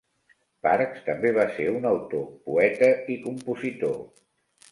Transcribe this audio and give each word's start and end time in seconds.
Parks 0.67 1.03
també 1.09 1.31
va 1.35 1.43
ser 1.57 1.67
un 1.79 1.85
autor, 1.91 2.25
poeta 2.47 2.89
i 3.17 3.17
compositor. 3.29 3.95